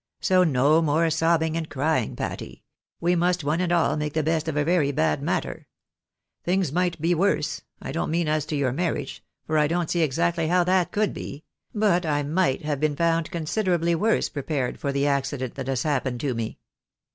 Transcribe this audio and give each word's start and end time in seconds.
So 0.19 0.43
no 0.43 0.81
more 0.81 1.11
sobbing 1.11 1.55
and 1.55 1.69
crying, 1.69 2.15
Patty. 2.15 2.63
We 2.99 3.15
must 3.15 3.43
one 3.43 3.61
and 3.61 3.71
all 3.71 3.95
make 3.97 4.13
the 4.15 4.23
best 4.23 4.47
of 4.47 4.57
a 4.57 4.63
very 4.63 4.91
bad 4.91 5.21
matter. 5.21 5.67
Things 6.43 6.71
might 6.71 6.99
be 6.99 7.13
worse— 7.13 7.61
I 7.83 7.91
don't 7.91 8.09
mean 8.09 8.27
as 8.27 8.47
to 8.47 8.55
your 8.55 8.71
marriaffe^ 8.71 9.19
for 9.45 9.59
I 9.59 9.67
don't 9.67 9.91
see 9.91 10.01
exactly 10.01 10.47
how 10.47 10.63
that 10.63 10.91
could 10.91 11.09
WHAT 11.09 11.09
PATTY 11.13 11.19
MEANT 11.19 11.43
TO 11.73 11.79
DO. 11.79 11.83
7 11.85 11.99
be; 12.01 12.05
but 12.05 12.05
I 12.07 12.23
migTit 12.57 12.61
have 12.63 12.79
been 12.79 12.95
found 12.95 13.29
considerably 13.29 13.93
worse 13.93 14.27
prepared 14.27 14.79
for 14.79 14.91
the 14.91 15.05
accident 15.05 15.53
that 15.53 15.67
has 15.67 15.83
happened 15.83 16.19
to 16.21 16.33
me." 16.33 16.57